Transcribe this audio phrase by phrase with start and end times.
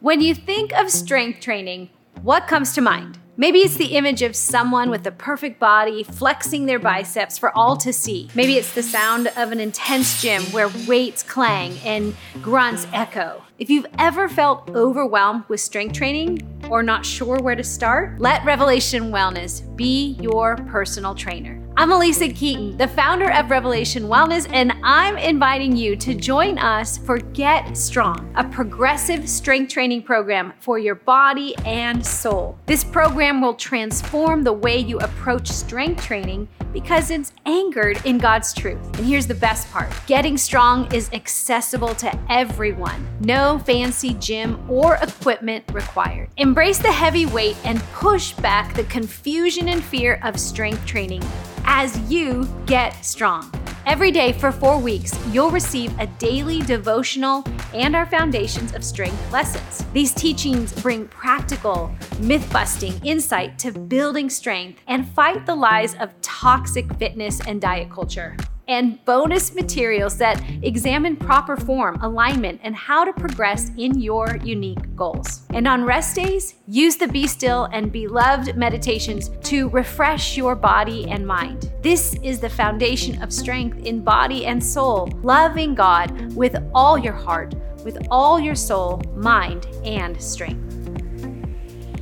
[0.00, 1.90] When you think of strength training,
[2.22, 3.18] what comes to mind?
[3.36, 7.76] Maybe it's the image of someone with a perfect body flexing their biceps for all
[7.78, 8.28] to see.
[8.32, 13.42] Maybe it's the sound of an intense gym where weights clang and grunts echo.
[13.58, 18.44] If you've ever felt overwhelmed with strength training or not sure where to start, let
[18.44, 21.57] Revelation Wellness be your personal trainer.
[21.80, 26.98] I'm Alisa Keeton, the founder of Revelation Wellness, and I'm inviting you to join us
[26.98, 32.58] for Get Strong, a progressive strength training program for your body and soul.
[32.66, 38.52] This program will transform the way you approach strength training because it's anchored in God's
[38.52, 38.84] truth.
[38.98, 43.06] And here's the best part getting strong is accessible to everyone.
[43.20, 46.28] No fancy gym or equipment required.
[46.38, 51.22] Embrace the heavy weight and push back the confusion and fear of strength training
[51.70, 53.52] as you get strong.
[53.84, 59.30] Every day for four weeks, you'll receive a daily devotional and our Foundations of Strength
[59.30, 59.84] lessons.
[59.92, 66.18] These teachings bring practical, myth busting insight to building strength and fight the lies of
[66.22, 68.34] toxic fitness and diet culture
[68.68, 74.94] and bonus materials that examine proper form, alignment, and how to progress in your unique
[74.94, 75.46] goals.
[75.54, 81.10] And on rest days, use the Be Still and Beloved meditations to refresh your body
[81.10, 81.72] and mind.
[81.82, 87.14] This is the foundation of strength in body and soul, loving God with all your
[87.14, 90.74] heart, with all your soul, mind, and strength.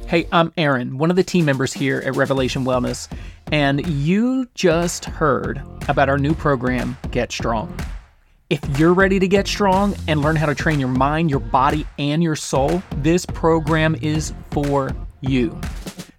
[0.09, 3.09] Hey, I'm Aaron, one of the team members here at Revelation Wellness,
[3.53, 7.79] and you just heard about our new program, Get Strong.
[8.49, 11.85] If you're ready to get strong and learn how to train your mind, your body,
[11.99, 15.51] and your soul, this program is for you.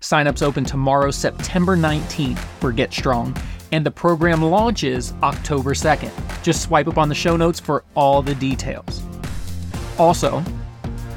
[0.02, 3.36] Signups open tomorrow, September 19th for Get Strong,
[3.72, 6.12] and the program launches October 2nd.
[6.44, 9.02] Just swipe up on the show notes for all the details.
[9.98, 10.44] Also,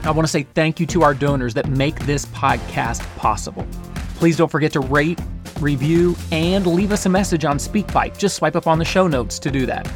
[0.04, 3.66] I want to say thank you to our donors that make this podcast possible.
[4.14, 5.20] Please don't forget to rate,
[5.60, 8.18] review, and leave us a message on SpeakPipe.
[8.18, 9.90] Just swipe up on the show notes to do that.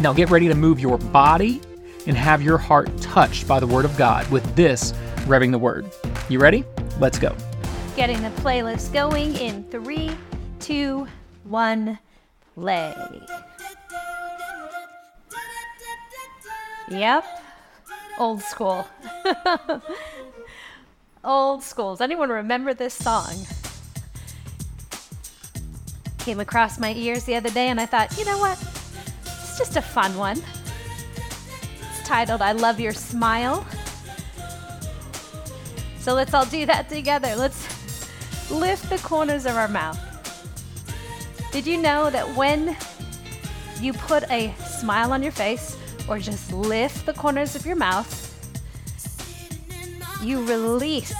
[0.00, 1.60] Now get ready to move your body
[2.06, 4.92] and have your heart touched by the Word of God with this
[5.26, 5.90] Revving the Word.
[6.28, 6.64] You ready?
[7.00, 7.34] Let's go.
[7.96, 10.10] Getting the playlist going in three,
[10.60, 11.06] two,
[11.44, 11.98] one,
[12.54, 12.94] play.
[16.90, 17.24] Yep.
[18.18, 18.86] Old school.
[21.24, 21.92] Old school.
[21.92, 23.34] Does anyone remember this song?
[26.24, 28.58] Came across my ears the other day and I thought, you know what?
[29.26, 30.42] It's just a fun one.
[31.90, 33.66] It's titled I Love Your Smile.
[35.98, 37.36] So let's all do that together.
[37.36, 40.00] Let's lift the corners of our mouth.
[41.52, 42.76] Did you know that when
[43.80, 45.76] you put a smile on your face,
[46.08, 48.20] or just lift the corners of your mouth,
[50.22, 51.12] you release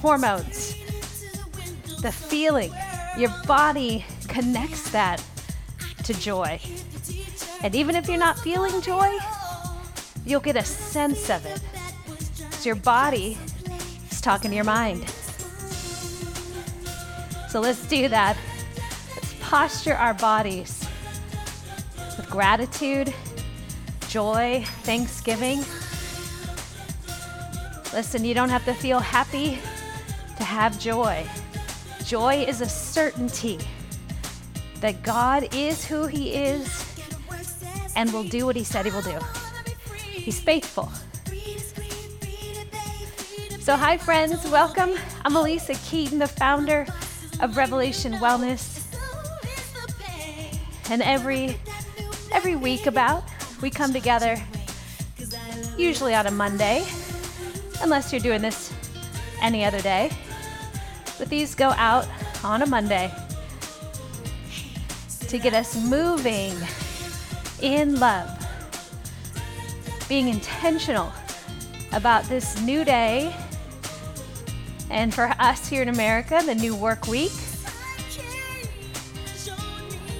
[0.00, 0.74] hormones,
[2.02, 2.72] the feeling.
[3.16, 5.22] Your body connects that
[6.04, 6.60] to joy.
[7.62, 9.10] And even if you're not feeling joy,
[10.26, 11.60] you'll get a sense of it.
[12.52, 13.38] So your body
[14.10, 15.08] is talking to your mind.
[17.48, 18.36] So let's do that.
[19.14, 20.86] Let's posture our bodies
[22.18, 23.14] with gratitude,
[24.08, 25.60] joy, thanksgiving.
[27.94, 29.58] Listen, you don't have to feel happy
[30.36, 31.26] to have joy.
[32.06, 33.58] Joy is a certainty
[34.78, 37.02] that God is who He is
[37.96, 39.18] and will do what He said He will do.
[40.04, 40.88] He's faithful.
[43.58, 44.94] So, hi, friends, welcome.
[45.24, 46.86] I'm Alisa Keeton, the founder
[47.40, 48.84] of Revelation Wellness.
[50.88, 51.58] And every
[52.30, 53.24] every week about
[53.60, 54.40] we come together
[55.76, 56.86] usually on a Monday,
[57.82, 58.72] unless you're doing this
[59.42, 60.12] any other day.
[61.18, 62.06] But these go out
[62.44, 63.12] on a Monday
[65.28, 66.54] to get us moving
[67.60, 68.30] in love,
[70.08, 71.12] being intentional
[71.92, 73.34] about this new day,
[74.90, 77.32] and for us here in America, the new work week.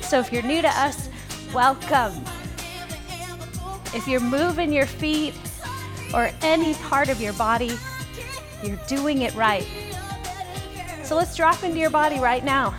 [0.01, 1.09] So if you're new to us,
[1.53, 2.15] welcome.
[3.95, 5.35] If you're moving your feet
[6.15, 7.77] or any part of your body,
[8.63, 9.67] you're doing it right.
[11.07, 12.73] So let's drop into your body right now.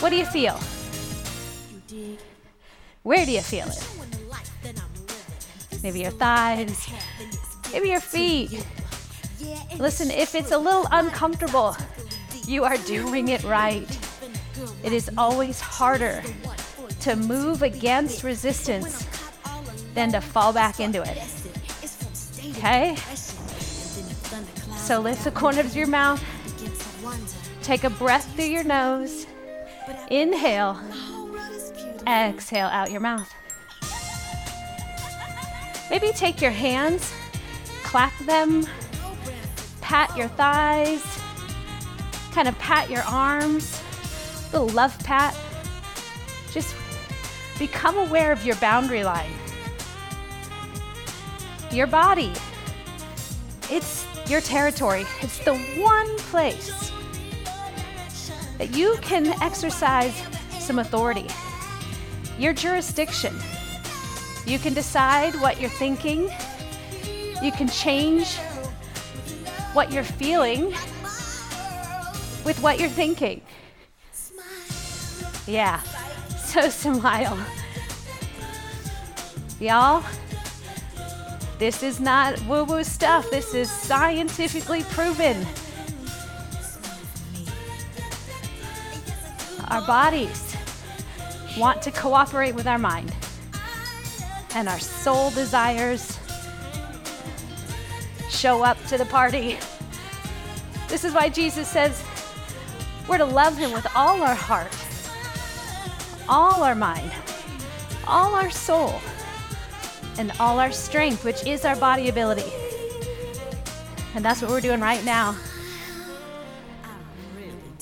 [0.00, 0.58] What do you feel?
[3.02, 3.86] Where do you feel it?
[5.82, 6.88] Maybe your thighs,
[7.70, 8.66] maybe your feet.
[9.78, 11.76] Listen, if it's a little uncomfortable,
[12.46, 13.86] you are doing it right.
[14.82, 16.22] It is always harder
[17.00, 19.06] to move against resistance
[19.92, 21.22] than to fall back into it.
[22.56, 22.96] Okay?
[24.78, 26.24] So lift the corners of your mouth.
[27.66, 29.26] Take a breath through your nose.
[30.08, 30.80] Inhale.
[32.06, 33.34] Exhale out your mouth.
[35.90, 37.12] Maybe take your hands,
[37.82, 38.68] clap them,
[39.80, 41.02] pat your thighs,
[42.30, 43.82] kind of pat your arms,
[44.52, 45.36] little love pat.
[46.52, 46.72] Just
[47.58, 49.32] become aware of your boundary line.
[51.72, 52.32] Your body,
[53.68, 55.04] it's your territory.
[55.20, 56.92] It's the one place
[58.58, 60.14] that you can exercise
[60.58, 61.26] some authority.
[62.38, 63.34] Your jurisdiction.
[64.46, 66.30] You can decide what you're thinking.
[67.42, 68.36] You can change
[69.72, 70.66] what you're feeling
[72.44, 73.42] with what you're thinking.
[75.46, 75.80] Yeah,
[76.44, 77.38] so smile.
[79.60, 80.04] Y'all,
[81.58, 83.30] this is not woo woo stuff.
[83.30, 85.46] This is scientifically proven.
[89.68, 90.56] Our bodies
[91.58, 93.12] want to cooperate with our mind,
[94.54, 96.18] and our soul desires
[98.30, 99.58] show up to the party.
[100.88, 102.04] This is why Jesus says
[103.08, 104.72] we're to love Him with all our heart,
[106.28, 107.10] all our mind,
[108.06, 109.00] all our soul,
[110.16, 112.52] and all our strength, which is our body ability.
[114.14, 115.36] And that's what we're doing right now.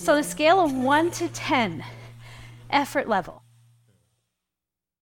[0.05, 1.83] So, a scale of 1 to 10,
[2.69, 3.43] effort level.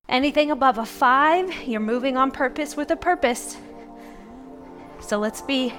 [0.09, 3.57] Anything above a 5, you're moving on purpose with a purpose.
[5.01, 5.75] So, let's be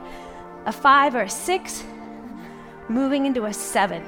[0.66, 1.84] a 5 or a 6,
[2.90, 4.04] moving into a 7.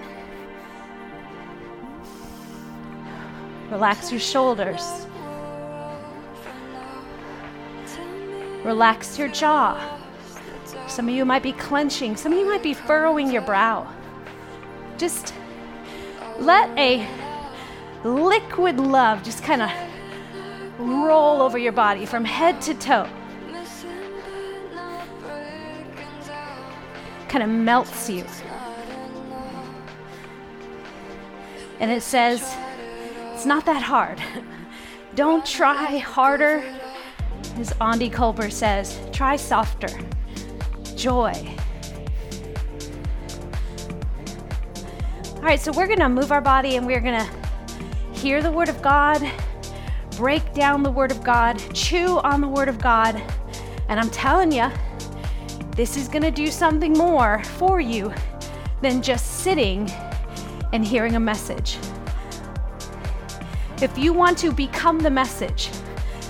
[3.72, 5.08] Relax your shoulders.
[8.66, 9.80] Relax your jaw.
[10.90, 13.95] Some of you might be clenching, some of you might be furrowing your brow.
[14.98, 15.34] Just
[16.40, 17.08] let a
[18.04, 19.72] liquid love just kind of
[20.78, 23.08] roll over your body from head to toe.
[27.28, 28.24] Kind of melts you.
[31.80, 32.56] And it says,
[33.34, 34.22] it's not that hard.
[35.16, 36.64] Don't try harder.
[37.58, 39.90] As Aundi Kolber says, try softer.
[40.96, 41.56] Joy.
[45.46, 48.50] All right, so we're going to move our body and we're going to hear the
[48.50, 49.22] Word of God,
[50.18, 53.22] break down the Word of God, chew on the Word of God.
[53.88, 54.72] And I'm telling you,
[55.76, 58.12] this is going to do something more for you
[58.82, 59.88] than just sitting
[60.74, 61.78] and hearing a message.
[63.84, 65.70] If you want to become the message,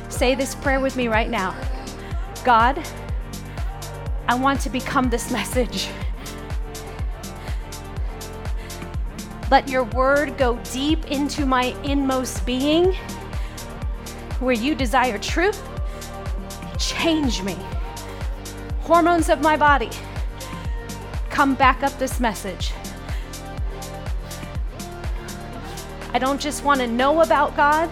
[0.10, 1.56] say this prayer with me right now
[2.44, 2.86] God,
[4.28, 5.88] I want to become this message.
[9.52, 12.94] Let your word go deep into my inmost being,
[14.40, 15.62] where you desire truth.
[16.80, 17.56] Change me.
[18.82, 19.90] Hormones of my body,
[21.30, 22.74] come back up this message.
[26.14, 27.90] I don't just want to know about God,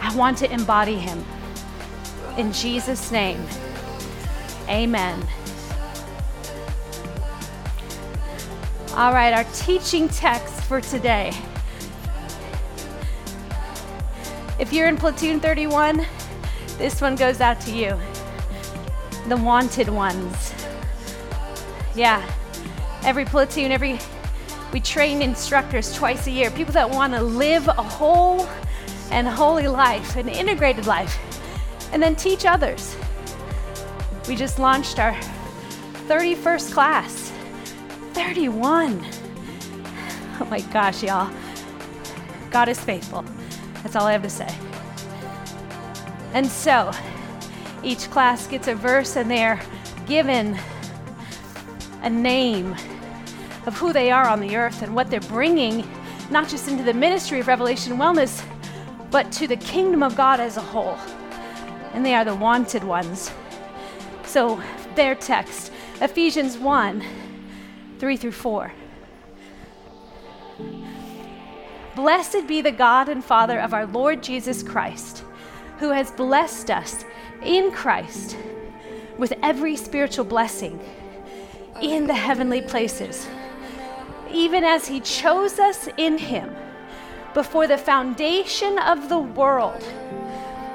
[0.00, 1.24] I want to embody Him.
[2.36, 3.42] In Jesus' name,
[4.68, 5.26] amen.
[8.96, 11.30] All right, our teaching text for today.
[14.58, 16.06] If you're in platoon 31,
[16.78, 18.00] this one goes out to you.
[19.28, 20.54] The wanted ones.
[21.94, 22.26] Yeah,
[23.04, 23.98] every platoon, every
[24.72, 28.48] we train instructors twice a year, people that want to live a whole
[29.10, 31.18] and holy life, an integrated life,
[31.92, 32.96] and then teach others.
[34.26, 35.12] We just launched our
[36.08, 37.25] 31st class
[38.16, 39.04] 31.
[40.40, 41.30] Oh my gosh, y'all.
[42.50, 43.22] God is faithful.
[43.82, 44.48] That's all I have to say.
[46.32, 46.92] And so,
[47.82, 49.60] each class gets a verse and they're
[50.06, 50.58] given
[52.00, 52.74] a name
[53.66, 55.86] of who they are on the earth and what they're bringing,
[56.30, 58.42] not just into the ministry of Revelation Wellness,
[59.10, 60.96] but to the kingdom of God as a whole.
[61.92, 63.30] And they are the wanted ones.
[64.24, 64.58] So,
[64.94, 65.70] their text,
[66.00, 67.04] Ephesians 1
[67.98, 68.72] 3 through 4.
[71.94, 75.24] Blessed be the God and Father of our Lord Jesus Christ,
[75.78, 77.04] who has blessed us
[77.42, 78.36] in Christ
[79.16, 80.78] with every spiritual blessing
[81.80, 83.26] in the heavenly places,
[84.30, 86.54] even as he chose us in him
[87.32, 89.80] before the foundation of the world,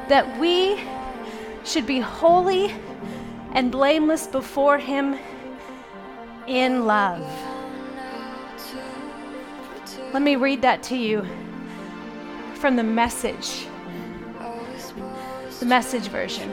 [0.10, 0.80] that we
[1.64, 2.74] should be holy
[3.54, 5.18] and blameless before Him
[6.48, 7.22] in love.
[10.14, 11.26] Let me read that to you
[12.56, 13.66] from the message,
[15.60, 16.52] the message version.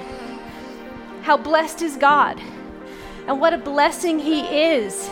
[1.23, 2.41] How blessed is God,
[3.27, 5.11] and what a blessing He is.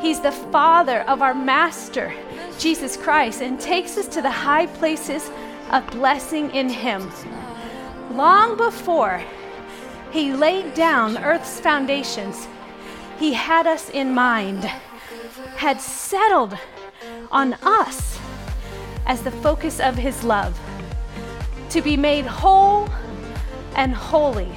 [0.00, 2.12] He's the Father of our Master,
[2.58, 5.30] Jesus Christ, and takes us to the high places
[5.70, 7.10] of blessing in Him.
[8.10, 9.22] Long before
[10.10, 12.48] He laid down earth's foundations,
[13.18, 14.64] He had us in mind,
[15.56, 16.56] had settled
[17.30, 18.18] on us
[19.06, 20.58] as the focus of His love,
[21.70, 22.88] to be made whole
[23.74, 24.52] and holy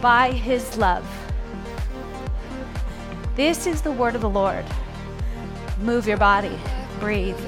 [0.00, 1.06] by His love.
[3.36, 4.64] This is the word of the Lord.
[5.80, 6.58] Move your body,
[6.98, 7.38] breathe.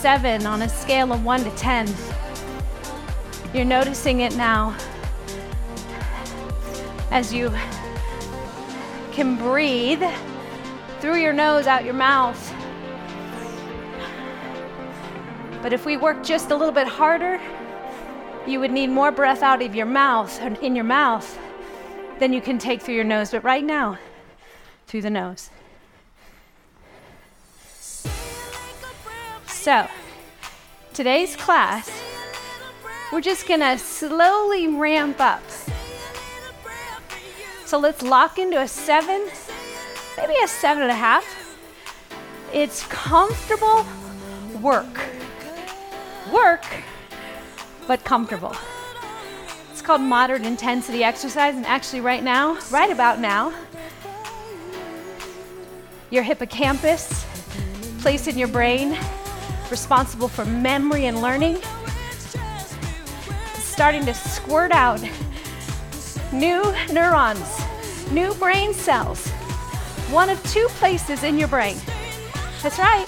[0.00, 1.86] Seven on a scale of one to 10.
[3.52, 4.74] You're noticing it now
[7.10, 7.52] as you
[9.12, 10.02] can breathe
[11.00, 12.54] through your nose, out your mouth.
[15.60, 17.38] But if we work just a little bit harder,
[18.46, 21.38] you would need more breath out of your mouth, and in your mouth,
[22.18, 23.32] than you can take through your nose.
[23.32, 23.98] But right now,
[24.86, 25.50] through the nose.
[29.60, 29.86] So,
[30.94, 31.90] today's class,
[33.12, 35.42] we're just gonna slowly ramp up.
[37.66, 39.28] So let's lock into a seven,
[40.16, 41.26] maybe a seven and a half.
[42.54, 43.84] It's comfortable
[44.62, 44.98] work.
[46.32, 46.64] Work,
[47.86, 48.56] but comfortable.
[49.70, 53.52] It's called moderate intensity exercise, and actually, right now, right about now,
[56.08, 57.26] your hippocampus,
[58.00, 58.98] place in your brain,
[59.70, 61.58] responsible for memory and learning,
[63.54, 65.00] starting to squirt out
[66.32, 66.62] new
[66.92, 67.60] neurons,
[68.10, 69.28] new brain cells,
[70.10, 71.76] one of two places in your brain.
[72.62, 73.06] That's right.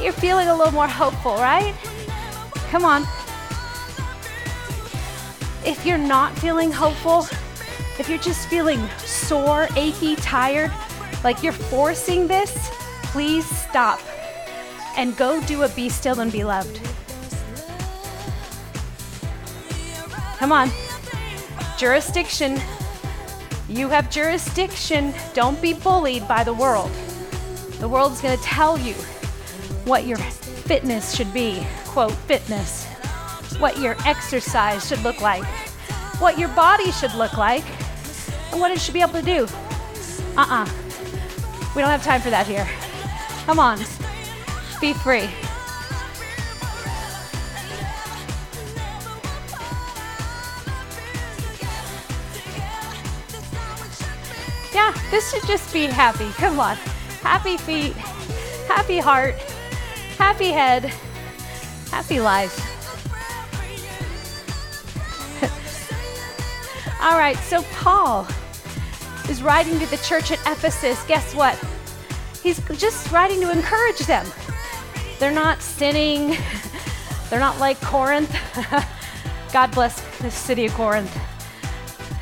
[0.00, 1.74] You're feeling a little more hopeful, right?
[2.70, 3.02] Come on.
[5.64, 7.26] If you're not feeling hopeful,
[7.98, 10.70] if you're just feeling sore, achy, tired,
[11.22, 12.70] like you're forcing this,
[13.04, 14.00] please stop
[14.96, 16.80] and go do a be still and be loved.
[20.38, 20.70] Come on.
[21.78, 22.60] Jurisdiction.
[23.68, 25.14] You have jurisdiction.
[25.32, 26.90] Don't be bullied by the world.
[27.80, 28.94] The world's going to tell you
[29.84, 31.66] what your fitness should be.
[31.86, 32.86] Quote, fitness.
[33.58, 35.44] What your exercise should look like.
[36.20, 37.64] What your body should look like.
[38.52, 39.46] And what it should be able to do.
[40.36, 40.64] Uh uh-uh.
[40.64, 40.70] uh.
[41.74, 42.68] We don't have time for that here.
[43.46, 43.78] Come on
[44.84, 45.30] be free.
[54.74, 56.28] Yeah, this should just be happy.
[56.32, 56.76] Come on.
[57.22, 57.94] Happy feet,
[58.68, 59.36] happy heart,
[60.18, 60.84] happy head,
[61.90, 62.54] happy life.
[67.00, 68.26] All right, so Paul
[69.30, 71.02] is writing to the church at Ephesus.
[71.06, 71.58] Guess what?
[72.42, 74.26] He's just writing to encourage them.
[75.18, 76.36] They're not sinning.
[77.30, 78.34] They're not like Corinth.
[79.52, 81.16] God bless the city of Corinth.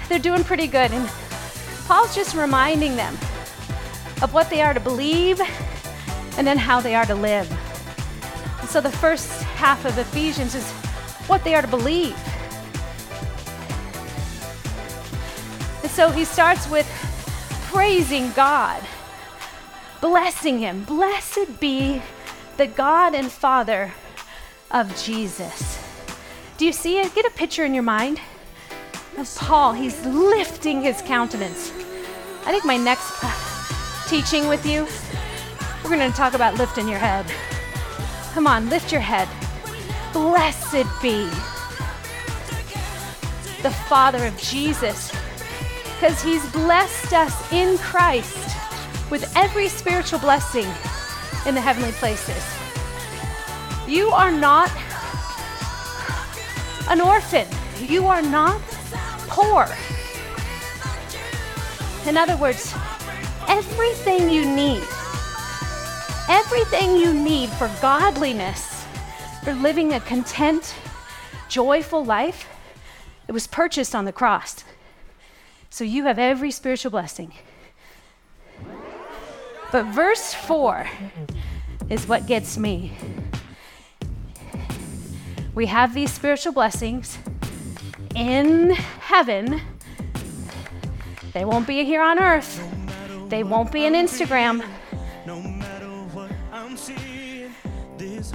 [0.08, 0.90] They're doing pretty good.
[0.92, 1.10] And
[1.86, 3.14] Paul's just reminding them
[4.22, 5.40] of what they are to believe
[6.36, 7.50] and then how they are to live.
[8.60, 10.70] And so the first half of Ephesians is
[11.26, 12.16] what they are to believe.
[15.82, 16.86] And so he starts with
[17.64, 18.82] praising God,
[20.00, 20.84] blessing him.
[20.84, 22.02] Blessed be
[22.56, 23.92] the God and Father
[24.70, 25.78] of Jesus.
[26.58, 27.14] Do you see it?
[27.14, 28.20] Get a picture in your mind
[29.18, 29.72] of Paul.
[29.72, 31.72] He's lifting his countenance.
[32.44, 34.86] I think my next uh, teaching with you,
[35.82, 37.26] we're going to talk about lifting your head.
[38.32, 39.28] Come on, lift your head.
[40.12, 41.24] Blessed be
[43.62, 45.12] the Father of Jesus,
[45.94, 48.56] because he's blessed us in Christ
[49.10, 50.66] with every spiritual blessing
[51.46, 52.42] in the heavenly places.
[53.86, 54.70] You are not
[56.88, 57.46] an orphan.
[57.80, 58.60] You are not
[59.28, 59.66] poor.
[62.06, 62.72] In other words,
[63.48, 64.82] everything you need,
[66.28, 68.84] everything you need for godliness,
[69.42, 70.74] for living a content,
[71.48, 72.48] joyful life,
[73.28, 74.64] it was purchased on the cross.
[75.70, 77.32] So you have every spiritual blessing.
[79.72, 80.86] But verse 4
[81.88, 82.92] is what gets me.
[85.54, 87.18] We have these spiritual blessings
[88.14, 89.62] in heaven.
[91.32, 92.62] They won't be here on earth.
[93.30, 94.62] They won't be in Instagram.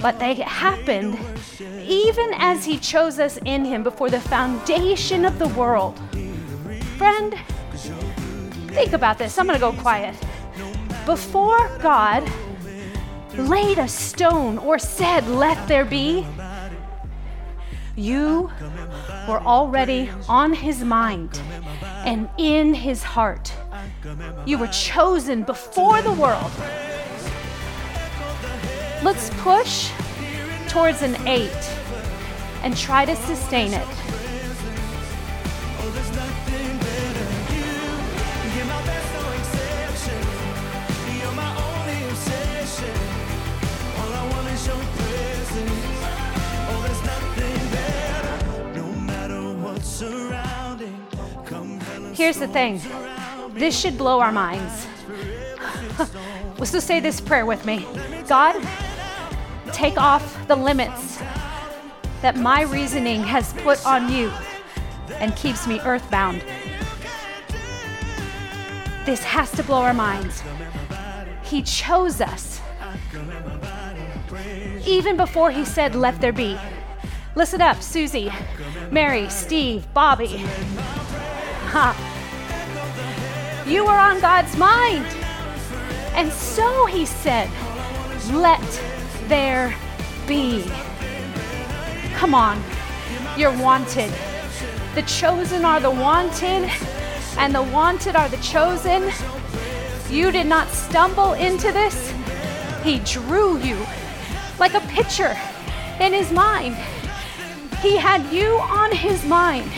[0.02, 1.18] But they happened
[1.60, 6.00] even as He chose us in Him before the foundation of the world.
[6.96, 7.32] Friend,
[8.72, 9.38] think about this.
[9.38, 10.16] I'm going to go quiet.
[11.08, 12.30] Before God
[13.34, 16.26] laid a stone or said, Let there be,
[17.96, 18.50] you
[19.26, 21.40] were already on his mind
[22.04, 23.50] and in his heart.
[24.44, 26.52] You were chosen before the world.
[29.02, 29.90] Let's push
[30.68, 31.70] towards an eight
[32.62, 33.88] and try to sustain it.
[52.18, 52.80] Here's the thing
[53.54, 54.88] this should blow our minds.
[56.58, 57.86] Just say this prayer with me
[58.26, 58.60] God,
[59.72, 61.18] take off the limits
[62.20, 64.32] that my reasoning has put on you
[65.20, 66.42] and keeps me earthbound.
[69.06, 70.42] This has to blow our minds.
[71.44, 72.60] He chose us.
[74.84, 76.58] Even before he said, Let there be.
[77.36, 78.32] Listen up, Susie,
[78.90, 80.44] Mary, Steve, Bobby.
[81.68, 82.07] Ha.
[83.68, 85.04] You are on God's mind.
[86.14, 87.50] And so he said,
[88.32, 88.62] Let
[89.26, 89.74] there
[90.26, 90.64] be.
[92.14, 92.62] Come on,
[93.36, 94.10] you're wanted.
[94.94, 96.70] The chosen are the wanted,
[97.36, 99.12] and the wanted are the chosen.
[100.08, 102.14] You did not stumble into this,
[102.82, 103.76] He drew you
[104.58, 105.36] like a picture
[106.00, 106.74] in His mind.
[107.82, 109.70] He had you on His mind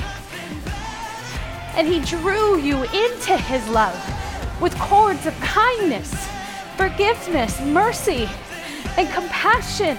[1.77, 3.97] and He drew you into His love
[4.61, 6.13] with cords of kindness,
[6.77, 8.29] forgiveness, mercy,
[8.97, 9.97] and compassion.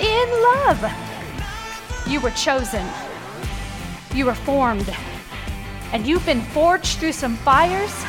[0.00, 0.92] In love,
[2.06, 2.86] you were chosen,
[4.14, 4.94] you were formed,
[5.92, 8.04] and you've been forged through some fires,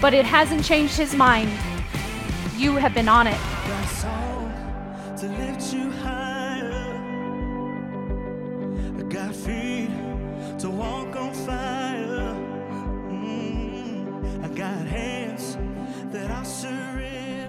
[0.00, 1.50] but it hasn't changed His mind.
[2.56, 3.40] You have been on it.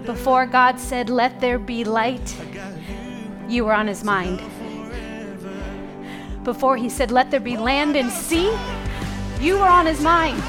[0.04, 2.36] Before God said, Let there be light,
[3.48, 4.40] you were on his mind.
[6.42, 8.52] Before he said, Let there be land and sea,
[9.40, 10.42] you were on his mind.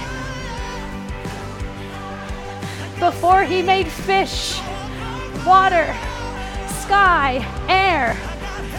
[2.99, 4.59] Before he made fish,
[5.45, 5.95] water,
[6.81, 8.15] sky, air,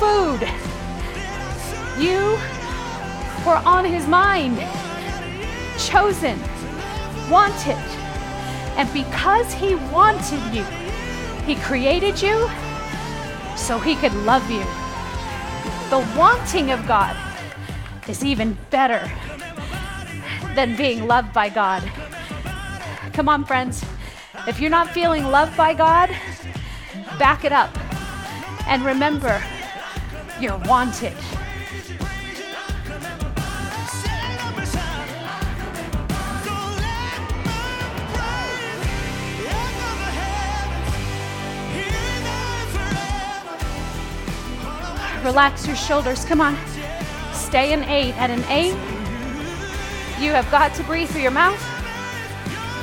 [0.01, 0.41] food,
[2.03, 2.37] you
[3.47, 4.59] were on his mind,
[5.79, 6.37] chosen,
[7.31, 8.04] wanted.
[8.77, 10.65] And because He wanted you,
[11.45, 12.49] He created you
[13.57, 14.65] so He could love you.
[15.91, 17.17] The wanting of God
[18.09, 19.11] is even better
[20.55, 21.83] than being loved by God.
[23.13, 23.85] Come on, friends.
[24.47, 26.11] If you're not feeling loved by God,
[27.19, 27.71] back it up.
[28.67, 29.43] And remember,
[30.41, 31.15] you're wanted.
[45.25, 46.25] Relax your shoulders.
[46.27, 46.55] Come on.
[47.33, 48.13] Stay in eight.
[48.19, 48.75] At an eight,
[50.23, 51.61] you have got to breathe through your mouth.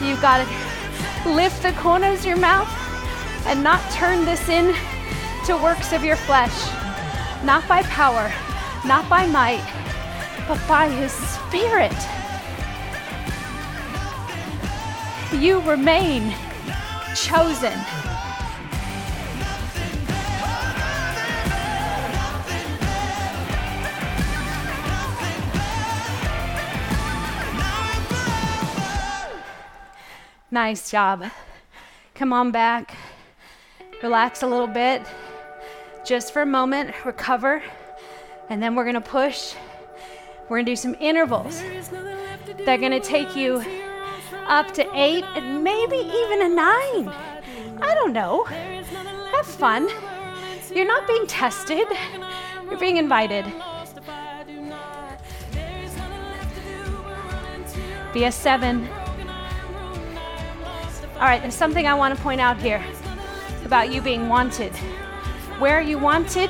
[0.01, 2.67] You've got to lift the corners of your mouth
[3.45, 4.73] and not turn this in
[5.45, 6.65] to works of your flesh.
[7.43, 8.33] Not by power,
[8.85, 9.63] not by might,
[10.47, 11.93] but by His Spirit.
[15.39, 16.33] You remain
[17.15, 17.77] chosen.
[30.53, 31.23] Nice job.
[32.13, 32.97] Come on back.
[34.03, 35.01] Relax a little bit.
[36.05, 37.63] Just for a moment, recover.
[38.49, 39.53] And then we're going to push.
[40.49, 41.61] We're going to do some intervals.
[42.65, 43.63] They're going to take you
[44.45, 47.07] up to eight and maybe even a nine.
[47.81, 48.43] I don't know.
[48.43, 49.87] Have fun.
[50.73, 51.87] You're not being tested,
[52.69, 53.45] you're being invited.
[58.13, 58.89] Be a seven.
[61.21, 62.83] All right, there's something I want to point out here
[63.63, 64.75] about you being wanted.
[65.59, 66.49] Where are you wanted?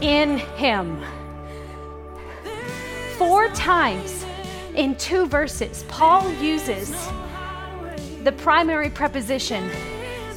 [0.00, 1.02] In Him.
[3.18, 4.24] Four times
[4.76, 6.90] in two verses, Paul uses
[8.22, 9.68] the primary preposition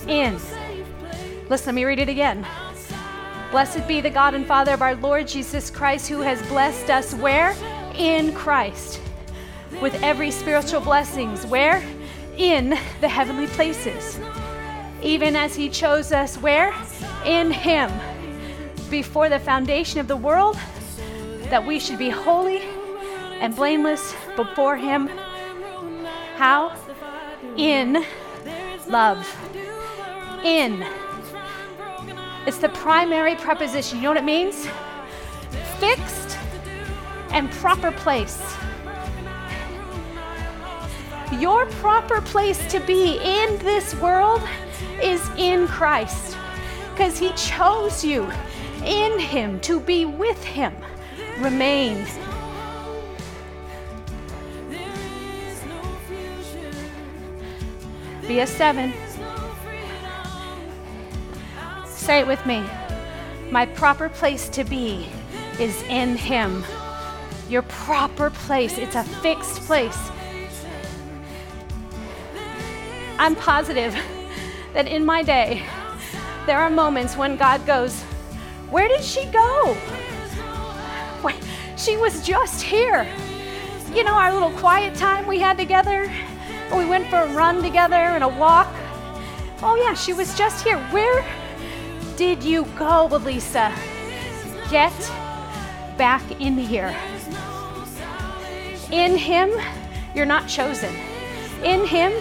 [0.08, 0.34] in.
[1.48, 2.44] Listen, let me read it again.
[3.52, 7.14] Blessed be the God and Father of our Lord Jesus Christ, who has blessed us
[7.14, 7.56] where?
[7.94, 9.00] In Christ.
[9.80, 11.46] With every spiritual blessings.
[11.46, 11.84] Where?
[12.40, 12.70] In
[13.02, 14.20] the heavenly places.
[15.04, 16.74] Even as he chose us where?
[17.24, 17.92] In him.
[18.90, 20.58] Before the foundation of the world,
[21.52, 22.62] that we should be holy
[23.40, 25.08] and blameless before him.
[26.38, 26.76] How?
[27.56, 28.04] In
[28.88, 29.28] love.
[30.44, 30.84] In
[32.50, 33.98] it's the primary preposition.
[33.98, 34.68] You know what it means?
[35.78, 36.38] Fixed
[37.32, 38.42] and proper place.
[41.38, 44.42] Your proper place to be in this world
[45.02, 46.36] is in Christ
[46.92, 48.28] because He chose you
[48.84, 50.74] in Him to be with Him.
[51.38, 52.06] Remain.
[58.28, 58.92] Be a seven.
[61.86, 62.64] Say it with me.
[63.52, 65.08] My proper place to be
[65.60, 66.64] is in Him.
[67.50, 70.10] Your proper place, it's a fixed place.
[73.20, 73.94] I'm positive
[74.74, 75.64] that in my day,
[76.48, 78.02] there are moments when God goes,
[78.72, 79.78] Where did she go?
[81.24, 81.36] Wait,
[81.78, 83.08] she was just here.
[83.94, 86.12] You know, our little quiet time we had together,
[86.76, 88.74] we went for a run together and a walk.
[89.62, 90.80] Oh, yeah, she was just here.
[90.90, 91.24] Where?
[92.20, 93.74] did you go, Lisa?
[94.70, 94.92] Get
[95.98, 96.94] back in here.
[98.92, 99.50] In Him,
[100.14, 100.94] you're not chosen.
[101.64, 102.12] In Him,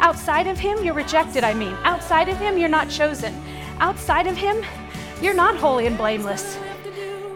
[0.00, 1.74] outside of Him, you're rejected, I mean.
[1.84, 3.34] Outside of Him, you're not chosen.
[3.78, 4.64] Outside of Him,
[5.20, 6.58] you're not holy and blameless.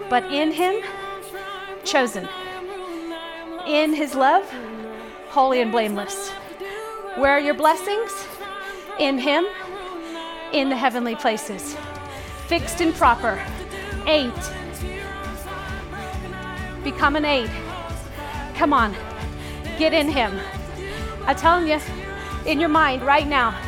[0.09, 0.83] But in Him,
[1.85, 2.29] chosen.
[3.67, 4.51] In His love,
[5.29, 6.31] holy and blameless.
[7.17, 8.13] Where are your blessings?
[8.99, 9.47] In Him
[10.53, 11.77] in the heavenly places.
[12.47, 13.41] Fixed and proper.
[14.07, 14.33] Eight.
[16.83, 17.51] Become an eight.
[18.55, 18.95] Come on.
[19.79, 20.39] Get in Him.
[21.27, 21.79] I'm telling you,
[22.47, 23.59] in your mind right now,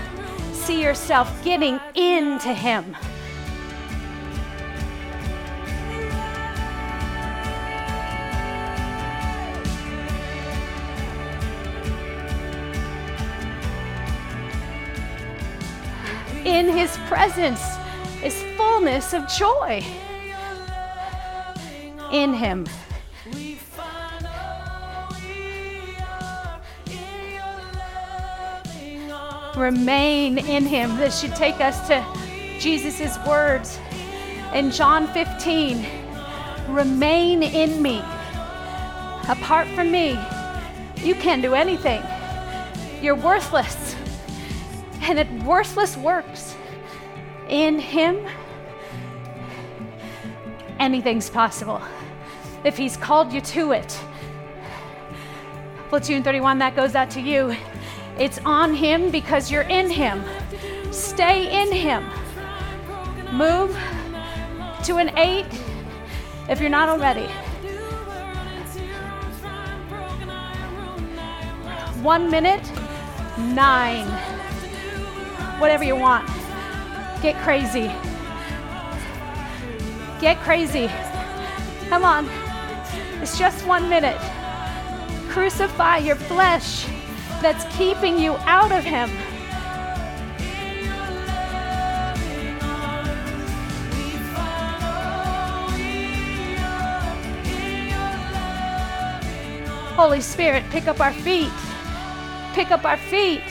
[0.53, 2.97] see yourself getting into Him.
[16.45, 17.61] in his presence
[18.23, 19.85] is fullness of joy.
[22.13, 22.67] In him.
[29.57, 30.97] Remain in him.
[30.97, 32.05] This should take us to
[32.59, 33.79] Jesus' words
[34.55, 35.87] in John 15
[36.69, 37.99] Remain in me.
[39.29, 40.19] Apart from me,
[40.97, 42.03] you can't do anything.
[43.03, 43.97] You're worthless
[45.03, 46.55] and it worthless works.
[47.49, 48.25] In Him,
[50.79, 51.83] anything's possible
[52.65, 54.01] if He's called you to it.
[55.89, 57.55] Platoon 31, that goes out to you.
[58.19, 60.23] It's on Him because you're in Him.
[60.91, 62.05] Stay in Him.
[63.33, 63.71] Move
[64.85, 65.47] to an eight
[66.49, 67.27] if you're not already.
[72.03, 72.71] One minute,
[73.39, 74.09] nine
[75.63, 76.27] whatever you want.
[77.23, 77.89] Get crazy.
[80.21, 80.91] Get crazy.
[81.89, 82.29] Come on.
[83.23, 84.21] It's just one minute.
[85.29, 86.85] Crucify your flesh
[87.43, 89.11] that's keeping you out of Him.
[99.97, 101.51] Holy Spirit, pick up our feet.
[102.55, 103.43] Pick up our feet.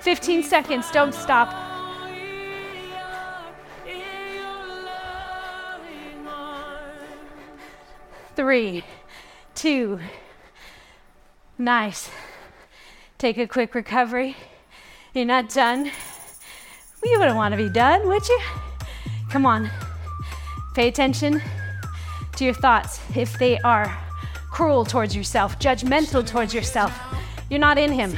[0.00, 1.52] 15 seconds, don't stop.
[8.36, 8.84] Three,
[9.58, 9.98] two,
[11.60, 12.08] Nice.
[13.18, 14.36] Take a quick recovery.
[15.12, 15.90] You're not done.
[17.04, 18.40] You wouldn't want to be done, would you?
[19.28, 19.68] Come on.
[20.74, 21.42] Pay attention
[22.36, 23.00] to your thoughts.
[23.16, 23.98] If they are
[24.52, 26.96] cruel towards yourself, judgmental towards yourself,
[27.50, 28.16] you're not in Him.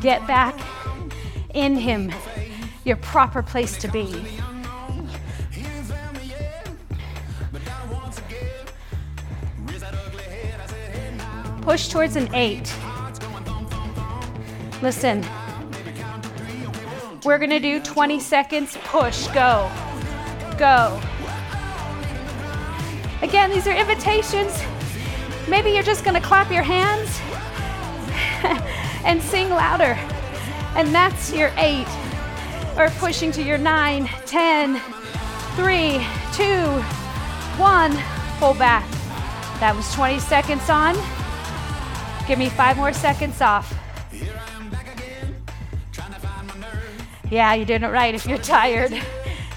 [0.00, 0.58] Get back
[1.52, 2.10] in Him,
[2.86, 4.24] your proper place to be.
[11.68, 12.74] Push towards an eight.
[14.80, 15.22] Listen,
[17.26, 19.70] we're gonna do 20 seconds push, go,
[20.56, 20.98] go.
[23.20, 24.58] Again, these are invitations.
[25.46, 27.20] Maybe you're just gonna clap your hands
[29.04, 29.98] and sing louder.
[30.74, 31.86] And that's your eight.
[32.78, 34.80] Or pushing to your nine, ten,
[35.54, 35.98] three,
[36.32, 36.64] two,
[37.60, 37.94] one.
[38.38, 38.90] Pull back.
[39.60, 40.96] That was 20 seconds on.
[42.28, 43.74] Give me five more seconds off.
[47.30, 49.02] Yeah, you're doing it right if you're tired.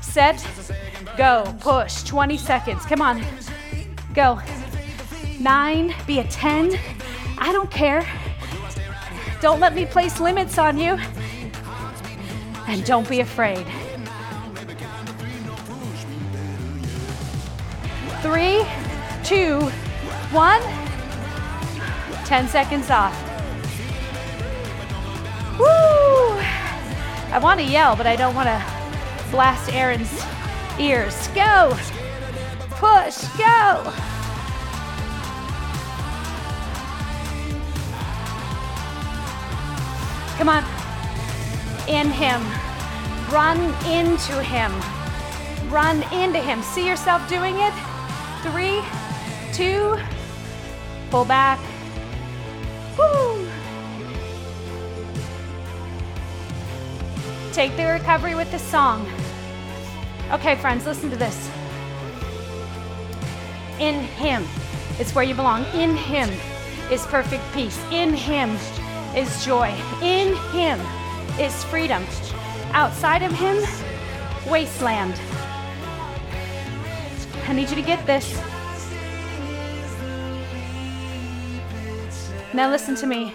[0.02, 0.42] Set,
[1.18, 2.86] go, push, 20 seconds.
[2.86, 3.26] Come on,
[4.14, 4.40] go.
[5.38, 6.80] Nine, be a 10.
[7.38, 8.08] I don't care.
[9.42, 10.98] Don't let me place limits on you.
[12.68, 13.66] And don't be afraid.
[18.22, 18.66] Three,
[19.26, 19.60] two,
[20.32, 20.62] one.
[22.32, 23.14] 10 seconds off.
[25.60, 25.66] Woo!
[27.30, 30.10] I want to yell, but I don't want to blast Aaron's
[30.80, 31.28] ears.
[31.36, 31.78] Go!
[32.80, 33.84] Push, go!
[40.38, 40.64] Come on.
[41.90, 42.42] In Him.
[43.30, 44.72] Run into Him.
[45.70, 46.64] Run into Him.
[46.64, 47.74] See yourself doing it?
[48.42, 48.82] Three,
[49.52, 50.00] two,
[51.10, 51.60] pull back,
[52.98, 53.48] Woo!
[57.54, 59.08] Take the recovery with the song.
[60.32, 61.50] Okay, friends, listen to this.
[63.80, 64.46] In Him
[65.00, 65.66] is where you belong.
[65.74, 66.30] In Him
[66.92, 67.78] is perfect peace.
[67.92, 68.58] In Him
[69.16, 69.70] is joy.
[70.02, 70.80] In Him
[71.40, 72.06] is freedom.
[72.74, 73.58] Outside of Him,
[74.50, 75.20] wasteland.
[77.48, 78.40] I need you to get this.
[82.54, 83.34] Now listen to me.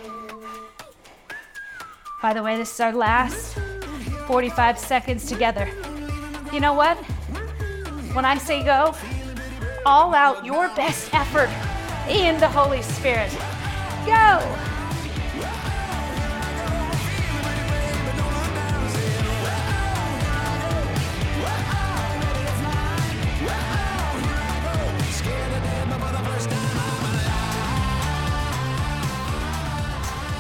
[2.21, 3.57] By the way, this is our last
[4.27, 5.71] 45 seconds together.
[6.53, 6.99] You know what?
[8.13, 8.95] When I say go,
[9.87, 11.49] all out your best effort
[12.11, 13.33] in the Holy Spirit.
[14.05, 14.76] Go!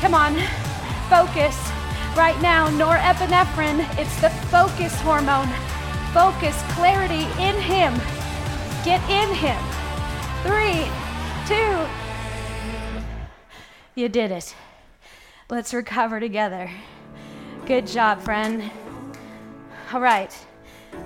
[0.06, 0.36] Come on,
[1.10, 1.58] focus.
[2.16, 5.48] Right now, norepinephrine, it's the focus hormone.
[6.14, 7.92] Focus, clarity in Him.
[8.84, 9.60] Get in Him.
[10.44, 10.86] Three,
[11.48, 11.88] two.
[13.96, 14.54] You did it.
[15.50, 16.70] Let's recover together.
[17.66, 18.70] Good job, friend.
[19.92, 20.32] All right,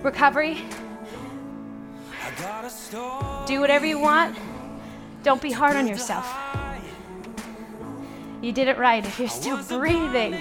[0.03, 0.59] recovery.
[3.47, 4.37] Do whatever you want.
[5.23, 6.50] Don't be hard on yourself.
[8.43, 10.35] You did it right if you're still breathing.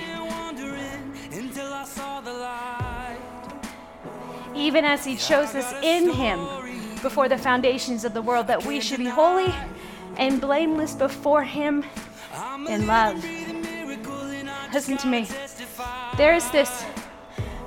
[4.56, 6.40] Even as He chose us in Him
[7.02, 9.54] before the foundations of the world, that we should be holy
[10.18, 11.84] and blameless before Him
[12.70, 13.24] in love.
[14.74, 15.28] Listen to me.
[16.16, 16.86] There's this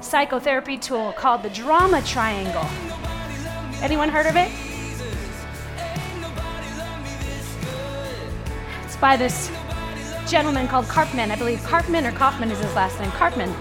[0.01, 2.67] psychotherapy tool called the drama triangle.
[3.83, 4.51] Anyone heard of it?
[8.85, 9.51] It's by this
[10.33, 11.31] gentleman called Karpman.
[11.31, 13.11] I believe Karpman or Kaufman is his last name.
[13.11, 13.53] Karpman.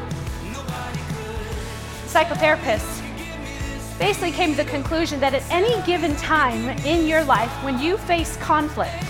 [2.05, 3.01] Psychotherapist
[3.99, 7.97] basically came to the conclusion that at any given time in your life, when you
[7.97, 9.03] face conflict,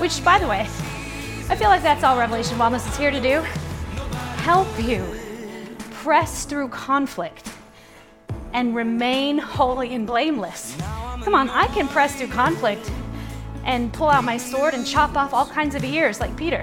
[0.00, 0.62] which, by the way,
[1.48, 3.42] I feel like that's all Revelation Wellness is here to do,
[4.42, 5.06] help you
[5.92, 7.48] press through conflict
[8.54, 10.76] and remain holy and blameless.
[11.22, 12.90] Come on, I can press through conflict
[13.64, 16.62] and pull out my sword and chop off all kinds of ears like Peter.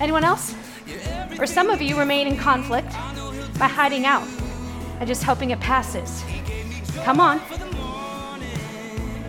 [0.00, 0.54] Anyone else?
[1.38, 2.92] Or some of you remain in conflict
[3.58, 4.26] by hiding out
[5.00, 6.22] and just hoping it passes.
[7.04, 7.40] Come on.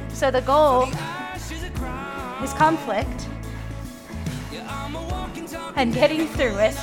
[0.09, 0.83] So the goal
[2.43, 3.27] is conflict
[5.75, 6.75] and getting through it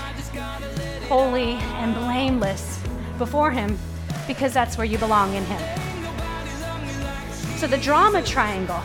[1.08, 2.82] holy and blameless
[3.18, 3.78] before Him
[4.26, 5.60] because that's where you belong in Him.
[7.56, 8.82] So the drama triangle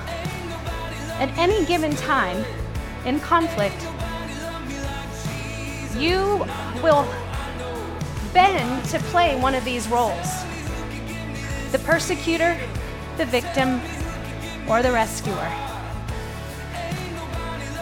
[1.21, 2.43] at any given time,
[3.05, 3.79] in conflict,
[5.95, 6.43] you
[6.81, 7.07] will
[8.34, 10.43] bend to play one of these roles
[11.71, 12.60] the persecutor,
[13.17, 13.79] the victim,
[14.67, 15.49] or the rescuer.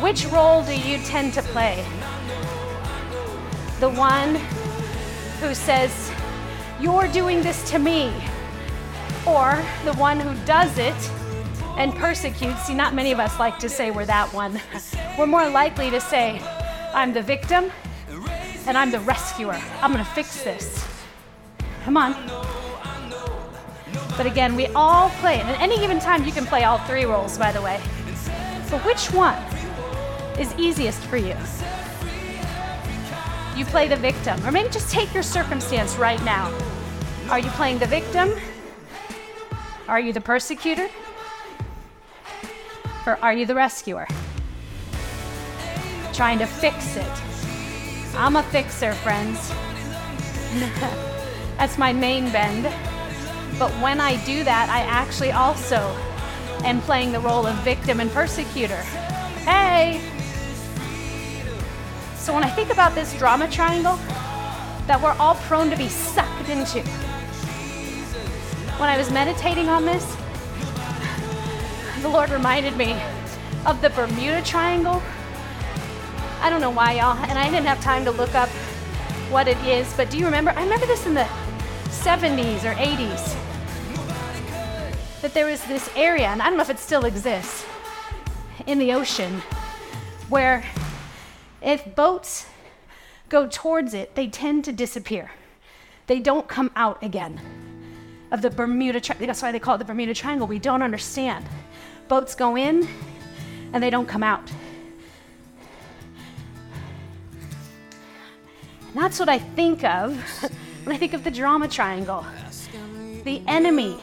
[0.02, 1.84] Which role do you tend to play?
[3.80, 4.36] The one
[5.40, 6.12] who says,
[6.82, 8.12] You're doing this to me,
[9.26, 11.12] or the one who does it
[11.80, 12.64] and persecutes.
[12.64, 14.62] See, not many of us like to say we're that one.
[15.18, 16.40] We're more likely to say,
[16.94, 17.72] I'm the victim
[18.68, 19.60] and I'm the rescuer.
[19.82, 20.86] I'm gonna fix this.
[21.86, 22.14] Come on.
[24.18, 27.06] But again, we all play, and at any given time, you can play all three
[27.06, 27.80] roles, by the way.
[28.70, 29.42] But which one
[30.38, 31.38] is easiest for you?
[33.56, 36.54] You play the victim, or maybe just take your circumstance right now.
[37.30, 38.34] Are you playing the victim?
[39.88, 40.90] Are you the persecutor?
[43.22, 44.08] Are you the rescuer?
[46.14, 47.12] Trying to fix it.
[48.16, 49.50] I'm a fixer, friends.
[51.58, 52.64] That's my main bend.
[53.58, 55.78] But when I do that, I actually also
[56.64, 58.82] am playing the role of victim and persecutor.
[59.46, 60.02] Hey!
[62.16, 63.98] So when I think about this drama triangle
[64.88, 66.82] that we're all prone to be sucked into,
[68.78, 70.16] when I was meditating on this,
[72.02, 72.94] the Lord reminded me
[73.66, 75.02] of the Bermuda Triangle.
[76.42, 78.48] I don't know why, y'all, and I didn't have time to look up
[79.30, 80.52] what it is, but do you remember?
[80.52, 81.28] I remember this in the
[81.90, 83.36] 70s or 80s.
[85.22, 87.66] That there was this area, and I don't know if it still exists,
[88.66, 89.42] in the ocean
[90.30, 90.64] where
[91.62, 92.46] if boats
[93.28, 95.32] go towards it, they tend to disappear.
[96.08, 97.40] They don't come out again.
[98.32, 100.48] Of the Bermuda Triangle, that's why they call it the Bermuda Triangle.
[100.48, 101.46] We don't understand.
[102.10, 102.88] Boats go in
[103.72, 104.52] and they don't come out.
[108.88, 110.18] And that's what I think of
[110.84, 112.26] when I think of the drama triangle.
[113.24, 114.00] The enemy,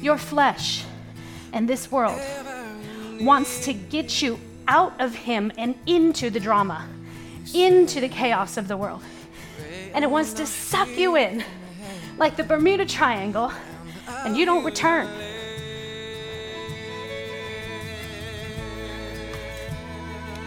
[0.00, 0.84] your flesh,
[1.52, 2.18] and this world
[3.20, 6.88] wants to get you out of him and into the drama,
[7.54, 9.02] into the chaos of the world.
[9.92, 11.44] And it wants to suck you in
[12.16, 13.52] like the Bermuda Triangle,
[14.24, 15.08] and you don't return.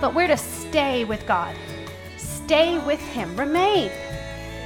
[0.01, 1.55] But we're to stay with God,
[2.17, 3.91] stay with Him, remain.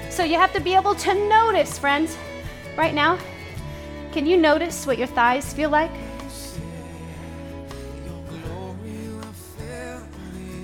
[0.09, 2.17] So you have to be able to notice, friends.
[2.77, 3.19] Right now,
[4.13, 5.91] can you notice what your thighs feel like?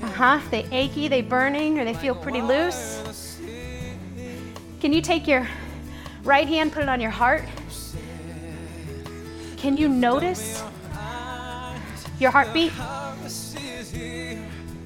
[0.01, 0.39] Uh huh.
[0.49, 3.01] They achy, they burning, or they feel pretty loose.
[4.79, 5.47] Can you take your
[6.23, 7.43] right hand, put it on your heart?
[9.57, 10.63] Can you notice
[12.19, 12.71] your heartbeat?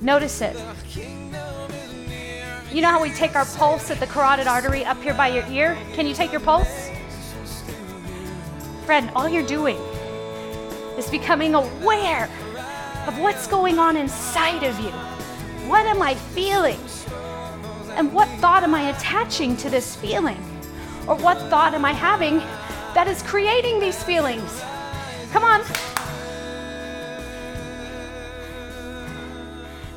[0.05, 0.55] Notice it.
[2.71, 5.43] You know how we take our pulse at the carotid artery up here by your
[5.47, 5.75] ear?
[5.93, 6.91] Can you take your pulse?
[8.85, 9.77] Friend, all you're doing
[10.95, 12.29] is becoming aware
[13.07, 14.91] of what's going on inside of you.
[15.67, 16.79] What am I feeling?
[17.95, 20.37] And what thought am I attaching to this feeling?
[21.07, 22.37] Or what thought am I having
[22.93, 24.61] that is creating these feelings?
[25.31, 25.63] Come on.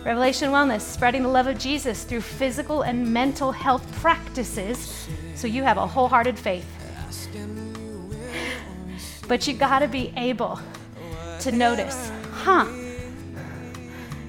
[0.05, 5.63] Revelation Wellness, spreading the love of Jesus through physical and mental health practices so you
[5.65, 6.67] have a wholehearted faith.
[9.27, 10.59] But you gotta be able
[11.41, 12.67] to notice, huh?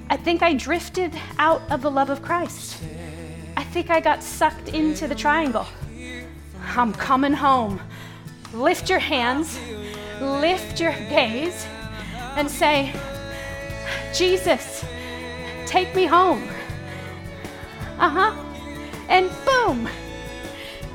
[0.09, 2.81] I think I drifted out of the love of Christ.
[3.55, 5.67] I think I got sucked into the triangle.
[6.75, 7.79] I'm coming home.
[8.53, 9.59] Lift your hands,
[10.19, 11.65] lift your gaze,
[12.35, 12.93] and say,
[14.13, 14.83] Jesus,
[15.69, 16.49] take me home.
[17.99, 18.45] Uh huh.
[19.07, 19.87] And boom,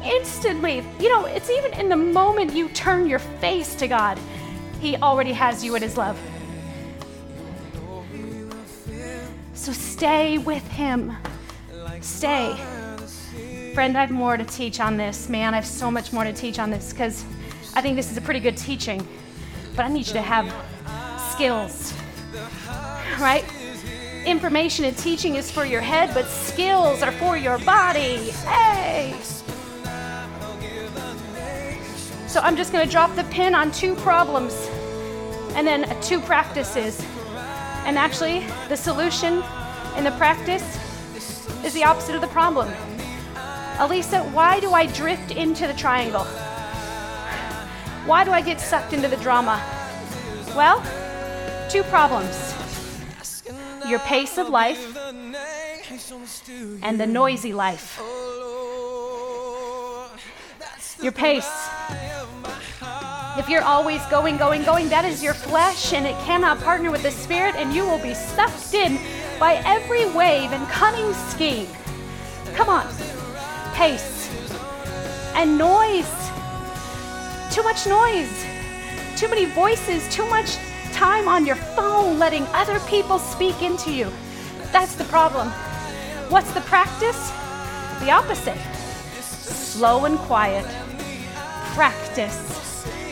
[0.04, 4.18] instantly, you know, it's even in the moment you turn your face to God,
[4.80, 6.18] He already has you in His love.
[9.54, 11.16] So stay with Him.
[12.00, 12.56] Stay.
[13.74, 15.28] Friend, I have more to teach on this.
[15.28, 17.24] Man, I have so much more to teach on this because
[17.74, 19.06] I think this is a pretty good teaching.
[19.76, 20.46] But I need you to have
[21.32, 21.92] skills,
[23.20, 23.44] right?
[24.26, 28.30] Information and teaching is for your head, but skills are for your body.
[28.46, 29.14] Hey!
[32.26, 34.54] So I'm just going to drop the pin on two problems
[35.54, 37.04] and then two practices.
[37.84, 39.42] And actually, the solution
[39.98, 40.78] in the practice
[41.62, 42.68] is the opposite of the problem.
[43.76, 46.24] Alisa, why do I drift into the triangle?
[48.06, 49.62] Why do I get sucked into the drama?
[50.56, 50.80] Well,
[51.68, 52.53] two problems.
[53.88, 54.96] Your pace of life
[56.82, 58.00] and the noisy life.
[61.02, 61.50] Your pace.
[63.36, 67.02] If you're always going, going, going, that is your flesh and it cannot partner with
[67.02, 68.98] the spirit, and you will be sucked in
[69.40, 71.66] by every wave and cunning scheme.
[72.54, 72.86] Come on.
[73.74, 74.30] Pace.
[75.34, 76.10] And noise.
[77.50, 78.44] Too much noise.
[79.16, 80.08] Too many voices.
[80.14, 80.56] Too much
[80.94, 84.10] time on your phone letting other people speak into you.
[84.70, 85.48] That's the problem.
[86.30, 87.30] What's the practice?
[87.98, 88.58] The opposite.
[89.20, 90.64] Slow and quiet.
[91.74, 92.38] Practice.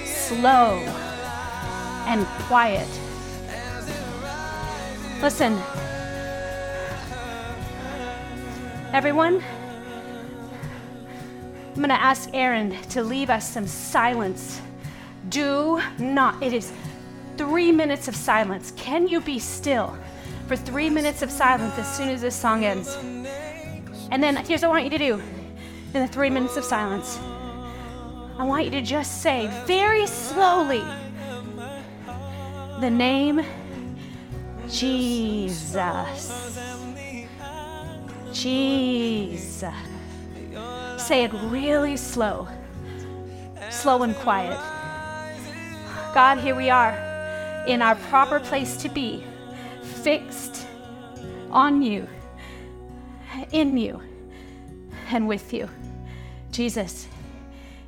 [0.04, 0.78] Slow
[2.06, 2.88] and quiet.
[5.20, 5.60] Listen,
[8.92, 9.42] everyone,
[11.70, 14.60] I'm going to ask Aaron to leave us some silence.
[15.28, 16.72] Do not, it is
[17.36, 18.72] three minutes of silence.
[18.76, 19.96] Can you be still
[20.46, 22.96] for three minutes of silence as soon as this song ends?
[24.10, 25.22] And then here's what I want you to do
[25.94, 27.18] in the three minutes of silence
[28.38, 30.82] I want you to just say very slowly
[32.80, 33.44] the name
[34.68, 35.76] Jesus.
[38.32, 39.74] Jesus.
[40.96, 42.48] Say it really slow,
[43.70, 44.58] slow and quiet.
[46.14, 47.11] God, here we are
[47.66, 49.24] in our proper place to be,
[49.82, 50.66] fixed
[51.50, 52.08] on you,
[53.52, 54.00] in you,
[55.10, 55.68] and with you.
[56.50, 57.06] Jesus,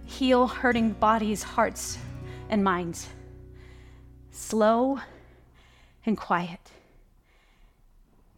[0.04, 1.98] heal hurting bodies, hearts,
[2.48, 3.08] and minds.
[4.30, 5.00] Slow
[6.06, 6.60] and quiet.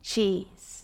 [0.02, 0.75] Jesus.